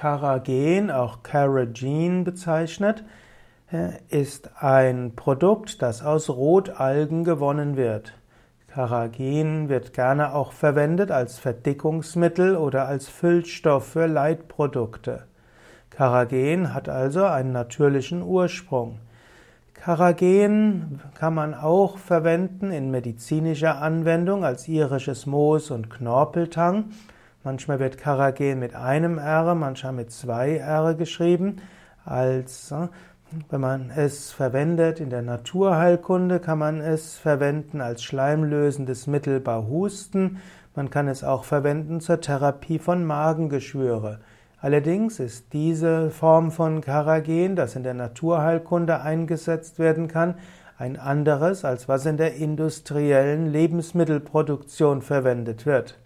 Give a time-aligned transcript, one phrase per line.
[0.00, 3.04] Carragen, auch Carrageen bezeichnet,
[3.70, 8.14] äh, ist ein Produkt, das aus Rotalgen gewonnen wird.
[8.68, 15.24] Carrageen wird gerne auch verwendet als Verdickungsmittel oder als Füllstoff für Leitprodukte.
[15.90, 19.00] Carrageen hat also einen natürlichen Ursprung.
[19.74, 26.86] Carrageen kann man auch verwenden in medizinischer Anwendung als irisches Moos und Knorpeltang.
[27.42, 31.56] Manchmal wird Carrageen mit einem R, manchmal mit zwei R geschrieben.
[32.04, 32.88] Als, äh,
[33.48, 39.56] wenn man es verwendet in der Naturheilkunde, kann man es verwenden als schleimlösendes Mittel bei
[39.56, 40.42] Husten.
[40.74, 44.18] Man kann es auch verwenden zur Therapie von Magengeschwüre.
[44.60, 50.34] Allerdings ist diese Form von Carrageen, das in der Naturheilkunde eingesetzt werden kann,
[50.76, 55.99] ein anderes, als was in der industriellen Lebensmittelproduktion verwendet wird.